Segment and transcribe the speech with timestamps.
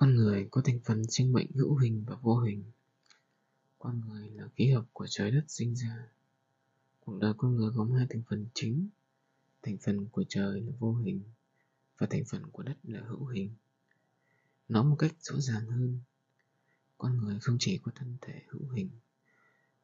[0.00, 2.64] Con người có thành phần sinh mệnh hữu hình và vô hình.
[3.78, 6.08] Con người là ký hợp của trời đất sinh ra.
[7.00, 8.88] Cuộc đời con người gồm hai thành phần chính.
[9.62, 11.22] Thành phần của trời là vô hình
[11.98, 13.50] và thành phần của đất là hữu hình.
[14.68, 16.00] Nói một cách rõ ràng hơn,
[16.98, 18.90] con người không chỉ có thân thể hữu hình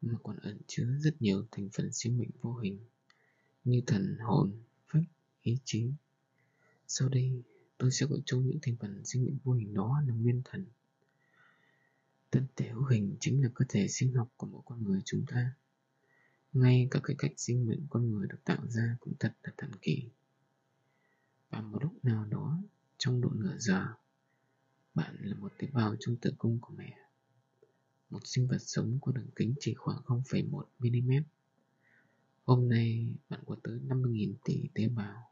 [0.00, 2.78] mà còn ẩn chứa rất nhiều thành phần sinh mệnh vô hình
[3.64, 4.52] như thần hồn,
[4.86, 5.04] phách,
[5.42, 5.90] ý chí.
[6.86, 7.42] Sau đây,
[7.78, 10.66] tôi sẽ gọi chung những thành phần sinh mệnh vô hình đó là nguyên thần.
[12.30, 15.24] Thân thể hữu hình chính là cơ thể sinh học của mỗi con người chúng
[15.26, 15.52] ta.
[16.52, 19.70] Ngay cả cái cách sinh mệnh con người được tạo ra cũng thật là thần
[19.82, 20.08] kỳ.
[21.50, 22.62] Và một lúc nào đó,
[22.98, 23.86] trong độ nửa giờ,
[24.94, 26.98] bạn là một tế bào trong tử cung của mẹ.
[28.10, 31.22] Một sinh vật sống có đường kính chỉ khoảng 0,1mm.
[32.44, 35.27] Hôm nay bạn có tới 50.000 tỷ tế bào.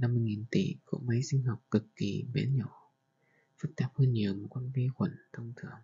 [0.00, 2.92] 50.000 tỷ cỗ máy sinh học cực kỳ bé nhỏ,
[3.58, 5.80] phức tạp hơn nhiều một con vi khuẩn thông thường.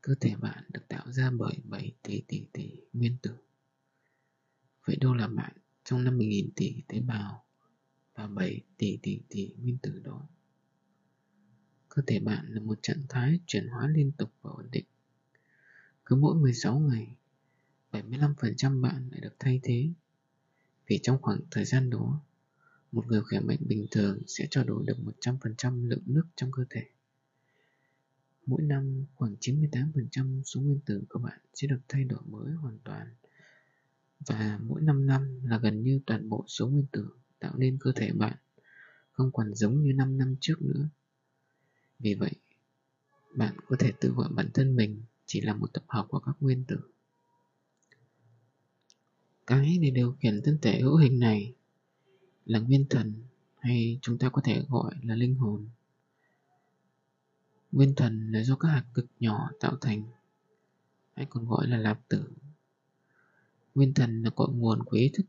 [0.00, 3.36] Cơ thể bạn được tạo ra bởi 7 tỷ tỷ tỷ nguyên tử.
[4.86, 5.52] Vậy đâu là bạn
[5.84, 7.44] trong 50.000 tỷ tế bào
[8.14, 10.28] và 7 tỷ tỷ tỷ nguyên tử đó?
[11.88, 14.84] Cơ thể bạn là một trạng thái chuyển hóa liên tục và ổn định.
[16.04, 17.16] Cứ mỗi 16 ngày,
[17.92, 19.90] 75% bạn lại được thay thế.
[20.86, 22.22] Vì trong khoảng thời gian đó,
[22.92, 26.64] một người khỏe mạnh bình thường sẽ trao đổi được 100% lượng nước trong cơ
[26.70, 26.82] thể.
[28.46, 32.78] Mỗi năm, khoảng 98% số nguyên tử của bạn sẽ được thay đổi mới hoàn
[32.84, 33.06] toàn.
[34.26, 37.92] Và mỗi 5 năm là gần như toàn bộ số nguyên tử tạo nên cơ
[37.96, 38.36] thể bạn
[39.12, 40.88] không còn giống như 5 năm trước nữa.
[41.98, 42.32] Vì vậy,
[43.34, 46.36] bạn có thể tự gọi bản thân mình chỉ là một tập hợp của các
[46.40, 46.76] nguyên tử.
[49.46, 51.54] Cái để điều khiển thân thể hữu hình này
[52.50, 53.12] là nguyên thần
[53.58, 55.68] hay chúng ta có thể gọi là linh hồn.
[57.72, 60.02] Nguyên thần là do các hạt cực nhỏ tạo thành,
[61.14, 62.24] hay còn gọi là lạp tử.
[63.74, 65.26] Nguyên thần là cội nguồn của ý thức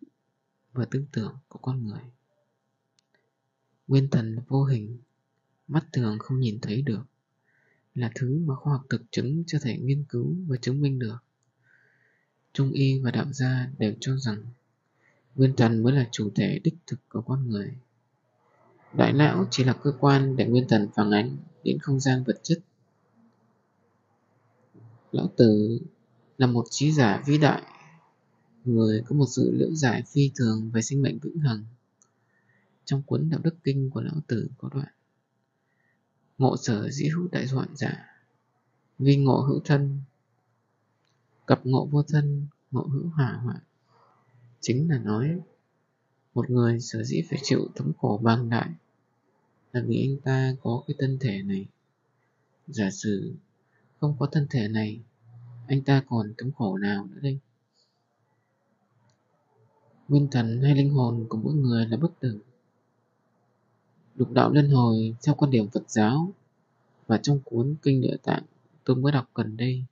[0.74, 2.02] và tư tưởng của con người.
[3.88, 4.98] Nguyên thần là vô hình,
[5.68, 7.04] mắt thường không nhìn thấy được,
[7.96, 11.18] là thứ mà khoa học thực chứng cho thể nghiên cứu và chứng minh được.
[12.54, 14.46] Trung y và đạo gia đều cho rằng
[15.36, 17.74] Nguyên thần mới là chủ thể đích thực của con người.
[18.94, 22.40] Đại não chỉ là cơ quan để nguyên thần phản ánh đến không gian vật
[22.44, 22.60] chất.
[25.12, 25.80] Lão Tử
[26.38, 27.62] là một trí giả vĩ đại,
[28.66, 31.66] người có một sự liễu giải phi thường về sinh mệnh vĩnh hằng.
[32.86, 34.88] Trong cuốn Đạo Đức Kinh của Lão Tử có đoạn
[36.38, 38.06] Ngộ sở dĩ hữu đại doạn giả,
[39.00, 40.02] vi ngộ hữu thân,
[41.46, 43.60] cập ngộ vô thân, ngộ hữu hỏa hoạn
[44.62, 45.40] chính là nói,
[46.34, 48.70] một người sở dĩ phải chịu thống khổ bằng đại
[49.74, 51.66] là vì anh ta có cái thân thể này.
[52.68, 53.34] Giả sử
[54.00, 55.00] không có thân thể này,
[55.68, 57.40] anh ta còn thống khổ nào nữa đây?
[60.08, 62.40] Nguyên thần hay linh hồn của mỗi người là bất tử.
[64.16, 66.34] Lục đạo luân hồi theo quan điểm phật giáo
[67.08, 68.44] và trong cuốn kinh địa tạng
[68.84, 69.86] tôi mới đọc gần đây,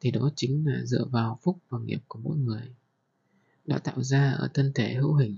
[0.00, 2.62] thì đó chính là dựa vào phúc và nghiệp của mỗi người
[3.70, 5.36] đã tạo ra ở thân thể hữu hình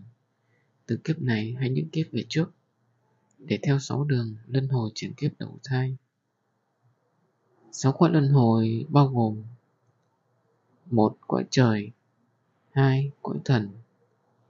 [0.87, 2.53] từ kiếp này hay những kiếp về trước
[3.39, 5.97] để theo sáu đường luân hồi chuyển kiếp đầu thai.
[7.73, 9.43] Sáu cõi luân hồi bao gồm
[10.91, 11.91] một cõi trời,
[12.71, 13.69] hai cõi thần,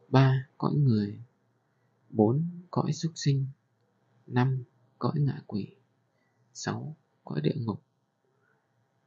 [0.09, 1.19] ba cõi người,
[2.11, 3.47] bốn cõi súc sinh,
[4.27, 4.65] năm
[4.99, 5.67] cõi ngạ quỷ,
[6.55, 7.83] sáu cõi địa ngục.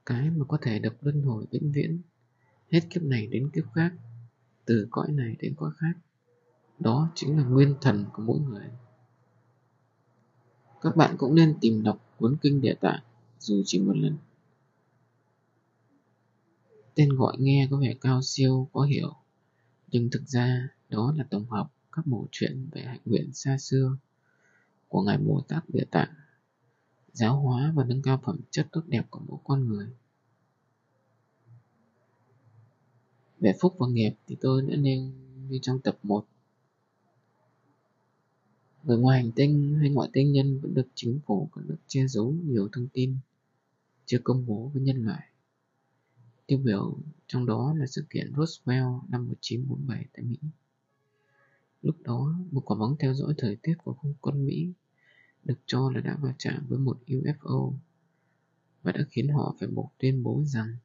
[0.05, 2.01] Cái mà có thể được luân hồi vĩnh viễn,
[2.71, 3.93] hết kiếp này đến kiếp khác
[4.65, 5.93] từ cõi này đến cõi khác.
[6.79, 8.69] Đó chính là nguyên thần của mỗi người.
[10.81, 13.03] Các bạn cũng nên tìm đọc cuốn kinh địa tạng,
[13.39, 14.17] dù chỉ một lần.
[16.95, 19.13] Tên gọi nghe có vẻ cao siêu, có hiểu.
[19.87, 23.97] Nhưng thực ra, đó là tổng hợp các mẩu chuyện về hạnh nguyện xa xưa
[24.87, 26.09] của ngài bồ tát địa tạng.
[27.13, 29.87] Giáo hóa và nâng cao phẩm chất tốt đẹp của mỗi con người.
[33.39, 35.01] Về phúc và nghiệp thì tôi đã nêu
[35.49, 36.25] như trong tập 1.
[38.83, 42.07] Người ngoài hành tinh hay ngoại tinh nhân vẫn được chính phủ các nước che
[42.07, 43.17] giấu nhiều thông tin
[44.05, 45.29] chưa công bố với nhân loại.
[46.47, 46.97] Tiêu biểu
[47.27, 50.37] trong đó là sự kiện Roswell năm 1947 tại Mỹ.
[51.81, 54.73] Lúc đó, một quả bóng theo dõi thời tiết của không quân Mỹ
[55.43, 57.73] được cho là đã va chạm với một UFO
[58.83, 60.75] và đã khiến họ phải buộc tuyên bố rằng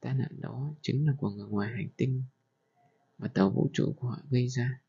[0.00, 2.22] tai nạn đó chính là của người ngoài hành tinh
[3.18, 4.80] mà tàu vũ trụ của họ gây ra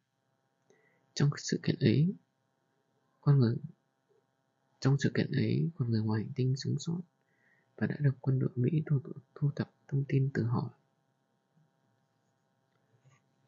[1.14, 2.14] trong sự kiện ấy
[3.22, 3.58] con người
[4.80, 7.02] Trong sự kiện ấy, con người ngoài hành tinh sống sót
[7.78, 9.00] và đã được quân đội Mỹ thu,
[9.36, 10.74] thu thập thông tin từ họ.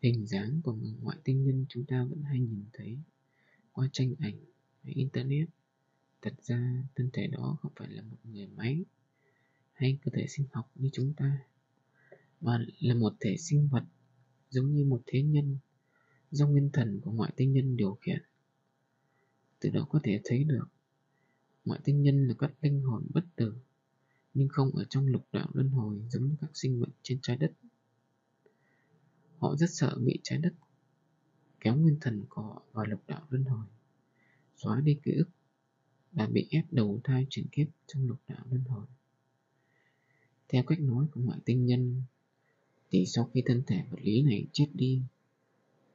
[0.01, 2.97] Hình dáng của người ngoại tinh nhân chúng ta vẫn hay nhìn thấy
[3.71, 4.39] qua tranh ảnh
[4.83, 5.49] hay Internet.
[6.21, 8.85] Thật ra, thân thể đó không phải là một người máy
[9.81, 11.45] hay cơ thể sinh học như chúng ta,
[12.41, 13.83] và là một thể sinh vật
[14.49, 15.57] giống như một thế nhân
[16.31, 18.21] do nguyên thần của ngoại tinh nhân điều khiển.
[19.59, 20.67] Từ đó có thể thấy được
[21.65, 23.53] ngoại tinh nhân là các linh hồn bất tử
[24.33, 27.37] nhưng không ở trong lục đạo luân hồi giống như các sinh mệnh trên trái
[27.37, 27.51] đất.
[29.37, 30.53] Họ rất sợ bị trái đất
[31.59, 33.65] kéo nguyên thần của họ vào lục đạo luân hồi,
[34.55, 35.29] xóa đi ký ức
[36.11, 38.85] và bị ép đầu thai chuyển kiếp trong lục đạo luân hồi.
[40.51, 42.03] Theo cách nói của ngoại tinh nhân,
[42.91, 45.01] thì sau khi thân thể vật lý này chết đi,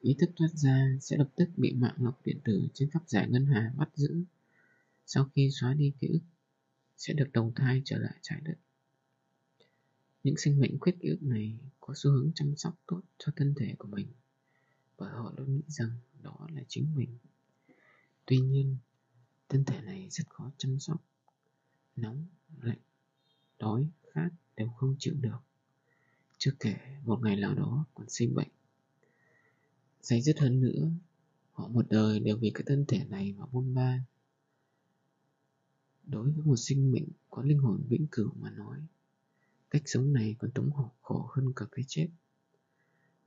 [0.00, 3.28] ý thức thoát ra sẽ lập tức bị mạng lọc điện tử trên khắp giải
[3.30, 4.24] ngân hà bắt giữ.
[5.06, 6.20] Sau khi xóa đi ký ức,
[6.96, 8.54] sẽ được đầu thai trở lại trái đất.
[10.24, 13.54] Những sinh mệnh khuyết ký ức này có xu hướng chăm sóc tốt cho thân
[13.56, 14.06] thể của mình
[14.98, 15.90] bởi họ luôn nghĩ rằng
[16.22, 17.18] đó là chính mình.
[18.26, 18.76] Tuy nhiên,
[19.48, 21.04] thân thể này rất khó chăm sóc.
[21.96, 22.26] Nóng,
[22.62, 22.78] lạnh,
[23.58, 25.38] đói, khát đều không chịu được.
[26.38, 28.48] Chưa kể một ngày nào đó còn sinh bệnh.
[30.00, 30.90] Dày dứt hơn nữa,
[31.52, 34.04] họ một đời đều vì cái thân thể này mà buôn ba
[36.06, 38.78] Đối với một sinh mệnh có linh hồn vĩnh cửu mà nói,
[39.70, 42.08] cách sống này còn tống khổ khổ hơn cả cái chết.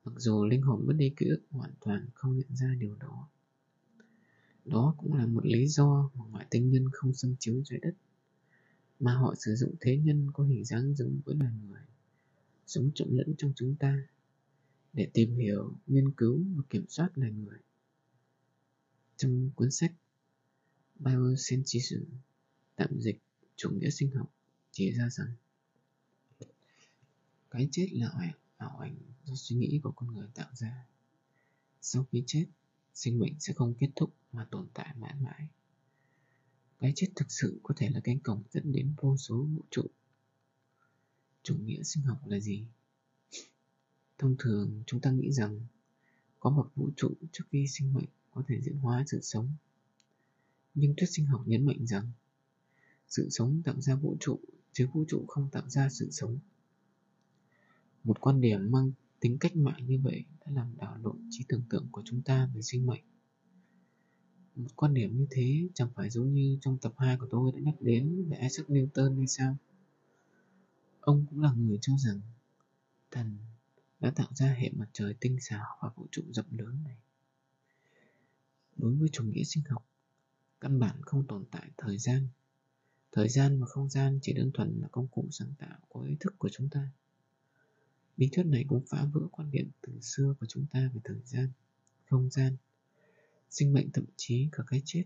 [0.03, 3.27] Mặc dù linh hồn mất đi ký ức hoàn toàn không nhận ra điều đó.
[4.65, 7.93] Đó cũng là một lý do mà ngoại tinh nhân không xâm chiếu trái đất,
[8.99, 11.81] mà họ sử dụng thế nhân có hình dáng giống với loài người,
[12.67, 14.07] sống trộn lẫn trong chúng ta,
[14.93, 17.57] để tìm hiểu, nghiên cứu và kiểm soát loài người.
[19.17, 19.93] Trong cuốn sách
[20.99, 22.03] Biocentrism
[22.75, 23.19] tạm dịch
[23.55, 24.33] chủ nghĩa sinh học
[24.71, 25.27] chỉ ra rằng
[27.51, 30.85] cái chết là ảo, ảo ảnh do suy nghĩ của con người tạo ra
[31.81, 32.45] sau khi chết
[32.93, 35.47] sinh mệnh sẽ không kết thúc mà tồn tại mãi mãi
[36.79, 39.81] cái chết thực sự có thể là cánh cổng dẫn đến vô số vũ trụ.
[41.43, 42.65] Chủ nghĩa sinh học là gì?
[44.17, 45.59] Thông thường, chúng ta nghĩ rằng
[46.39, 49.49] có một vũ trụ trước khi sinh mệnh có thể diễn hóa sự sống.
[50.73, 52.11] Nhưng thuyết sinh học nhấn mạnh rằng
[53.07, 54.39] sự sống tạo ra vũ trụ,
[54.73, 56.39] chứ vũ trụ không tạo ra sự sống.
[58.03, 61.63] Một quan điểm mang tính cách mạng như vậy đã làm đảo lộn trí tưởng
[61.69, 63.03] tượng của chúng ta về sinh mệnh
[64.75, 67.75] quan điểm như thế chẳng phải giống như trong tập 2 của tôi đã nhắc
[67.81, 69.55] đến về Isaac Newton hay sao?
[71.01, 72.21] Ông cũng là người cho rằng
[73.11, 73.37] thần
[73.99, 76.97] đã tạo ra hệ mặt trời tinh xảo và vũ trụ rộng lớn này.
[78.77, 79.85] Đối với chủ nghĩa sinh học
[80.61, 82.27] căn bản không tồn tại thời gian.
[83.11, 86.15] Thời gian và không gian chỉ đơn thuần là công cụ sáng tạo của ý
[86.19, 86.89] thức của chúng ta.
[88.17, 91.19] Lý thuyết này cũng phá vỡ quan điểm từ xưa của chúng ta về thời
[91.25, 91.49] gian,
[92.09, 92.55] không gian,
[93.49, 95.03] sinh mệnh thậm chí cả cái chết.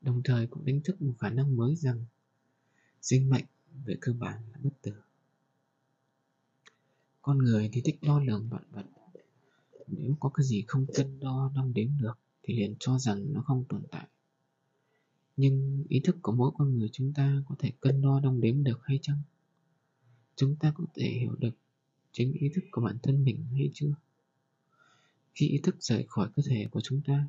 [0.00, 2.04] Đồng thời cũng đánh thức một khả năng mới rằng
[3.00, 3.44] sinh mệnh
[3.84, 4.92] về cơ bản là bất tử.
[7.22, 8.86] Con người thì thích đo lường vạn vật.
[9.86, 13.42] Nếu có cái gì không cân đo đong đếm được thì liền cho rằng nó
[13.42, 14.08] không tồn tại
[15.38, 18.64] nhưng ý thức của mỗi con người chúng ta có thể cân đo đong đếm
[18.64, 19.20] được hay chăng
[20.36, 21.54] chúng ta có thể hiểu được
[22.12, 23.94] chính ý thức của bản thân mình hay chưa
[25.38, 27.28] khi ý thức rời khỏi cơ thể của chúng ta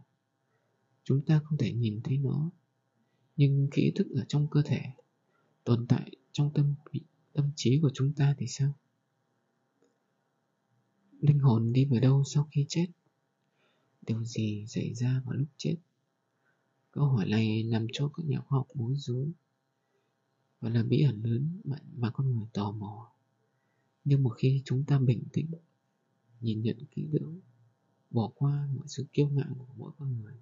[1.09, 2.51] chúng ta không thể nhìn thấy nó.
[3.35, 4.81] Nhưng khi ý thức ở trong cơ thể
[5.63, 6.75] tồn tại trong tâm
[7.33, 8.73] tâm trí của chúng ta thì sao?
[11.19, 12.87] Linh hồn đi về đâu sau khi chết?
[14.07, 15.75] Điều gì xảy ra vào lúc chết?
[16.91, 19.31] Câu hỏi này làm cho các nhà khoa học bối rối
[20.61, 23.11] và là bí ẩn lớn mà, mà con người tò mò.
[24.05, 25.51] Nhưng một khi chúng ta bình tĩnh,
[26.41, 27.39] nhìn nhận kỹ lưỡng,
[28.09, 30.35] bỏ qua mọi sự kiêu ngạo của mỗi con người,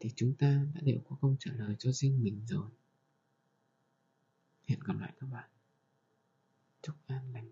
[0.00, 2.70] thì chúng ta đã đều có câu trả lời cho riêng mình rồi.
[4.64, 5.50] Hẹn gặp lại các bạn.
[6.82, 7.50] Chúc an lành.